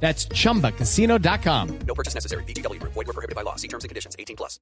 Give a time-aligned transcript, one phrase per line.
[0.00, 1.68] That's chumbacasino.com.
[1.86, 2.44] No purchase necessary.
[2.44, 2.80] BGW.
[2.82, 3.56] Void were prohibited by law.
[3.56, 4.14] See terms and conditions.
[4.18, 4.60] 18 plus.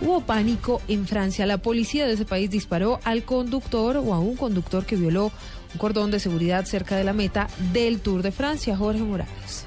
[0.00, 1.46] Hubo pánico en Francia.
[1.46, 5.30] La policía de ese país disparó al conductor o a un conductor que violó
[5.72, 8.76] un cordón de seguridad cerca de la meta del Tour de Francia.
[8.76, 9.66] Jorge Morales.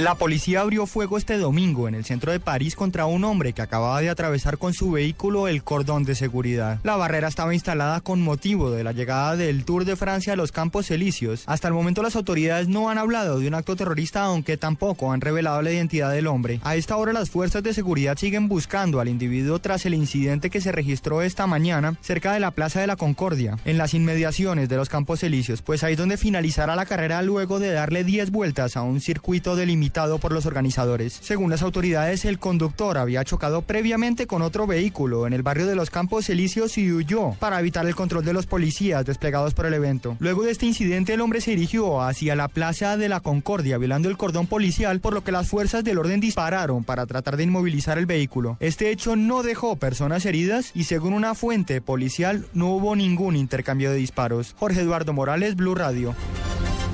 [0.00, 3.60] La policía abrió fuego este domingo en el centro de París contra un hombre que
[3.60, 6.78] acababa de atravesar con su vehículo el cordón de seguridad.
[6.84, 10.52] La barrera estaba instalada con motivo de la llegada del Tour de Francia a los
[10.52, 11.42] Campos Elíseos.
[11.44, 15.20] Hasta el momento las autoridades no han hablado de un acto terrorista, aunque tampoco han
[15.20, 16.60] revelado la identidad del hombre.
[16.62, 20.62] A esta hora las fuerzas de seguridad siguen buscando al individuo tras el incidente que
[20.62, 24.76] se registró esta mañana cerca de la Plaza de la Concordia, en las inmediaciones de
[24.78, 28.78] los Campos Elíseos, pues ahí es donde finalizará la carrera luego de darle 10 vueltas
[28.78, 31.18] a un circuito delimitado por los organizadores.
[31.20, 35.74] Según las autoridades, el conductor había chocado previamente con otro vehículo en el barrio de
[35.74, 39.74] los Campos Elíseos y huyó para evitar el control de los policías desplegados por el
[39.74, 40.16] evento.
[40.20, 44.08] Luego de este incidente, el hombre se dirigió hacia la Plaza de la Concordia, violando
[44.08, 47.98] el cordón policial, por lo que las fuerzas del orden dispararon para tratar de inmovilizar
[47.98, 48.56] el vehículo.
[48.60, 53.90] Este hecho no dejó personas heridas y según una fuente policial no hubo ningún intercambio
[53.90, 54.54] de disparos.
[54.58, 56.14] Jorge Eduardo Morales, Blue Radio.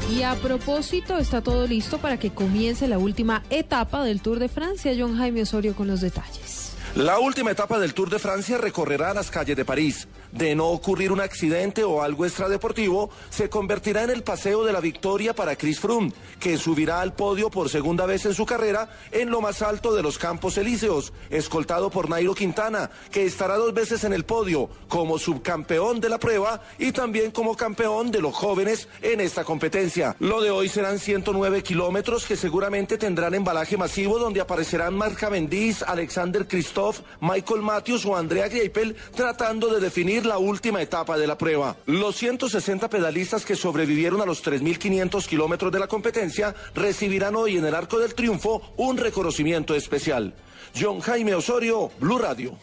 [0.09, 4.49] Y a propósito, está todo listo para que comience la última etapa del Tour de
[4.49, 4.95] Francia.
[4.97, 6.76] John Jaime Osorio con los detalles.
[6.97, 10.09] La última etapa del Tour de Francia recorrerá las calles de París.
[10.33, 14.81] De no ocurrir un accidente o algo extradeportivo, se convertirá en el paseo de la
[14.81, 19.29] victoria para Chris Froome, que subirá al podio por segunda vez en su carrera en
[19.29, 24.05] lo más alto de los Campos Elíseos, escoltado por Nairo Quintana, que estará dos veces
[24.05, 28.89] en el podio como subcampeón de la prueba y también como campeón de los jóvenes
[29.03, 30.17] en esta competencia.
[30.19, 35.85] Lo de hoy serán 109 kilómetros que seguramente tendrán embalaje masivo donde aparecerán Marc Cavendish,
[35.87, 36.47] Alexander
[37.21, 41.77] Michael Matthews o Andrea Greipel tratando de definir la última etapa de la prueba.
[41.87, 47.65] Los 160 pedalistas que sobrevivieron a los 3.500 kilómetros de la competencia recibirán hoy en
[47.65, 50.35] el Arco del Triunfo un reconocimiento especial.
[50.79, 52.57] John Jaime Osorio, Blue Radio.